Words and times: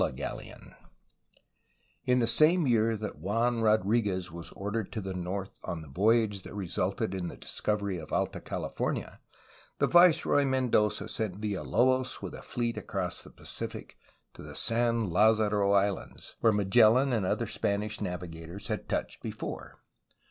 CHAPTER 0.01 0.13
VIII 0.15 0.15
THE 0.15 0.25
MANILA 0.25 0.43
GALLEON 0.47 0.75
In 2.07 2.17
the 2.21 2.25
same 2.25 2.65
year 2.65 2.97
that 2.97 3.19
Juan 3.19 3.61
Rodriguez 3.61 4.31
was 4.31 4.49
ordered 4.53 4.91
to 4.93 4.99
the 4.99 5.13
north 5.13 5.59
on 5.63 5.83
the 5.83 5.87
voyage 5.89 6.41
that 6.41 6.55
resulted 6.55 7.13
in 7.13 7.27
the 7.27 7.37
discovery 7.37 7.99
of 7.99 8.11
Alta 8.11 8.39
CaUfornia, 8.39 9.19
the 9.77 9.85
viceroy 9.85 10.43
Mendoza 10.43 11.07
sent 11.07 11.39
Villalobos 11.39 12.19
with 12.19 12.33
a 12.33 12.41
fleet 12.41 12.77
across 12.77 13.21
the 13.21 13.29
Pacific 13.29 13.95
to 14.33 14.41
the 14.41 14.55
*'San 14.55 15.11
Ldzaro 15.11 15.69
Islands/^ 15.73 16.33
where 16.39 16.51
Magellan 16.51 17.13
and 17.13 17.23
other 17.23 17.45
Spanish 17.45 18.01
navigators 18.01 18.69
had 18.69 18.89
touched 18.89 19.21
be 19.21 19.29
fore. 19.29 19.81